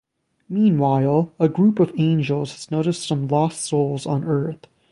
[0.49, 4.65] Meanwhile, a group of angels has noticed some lost souls on Earth.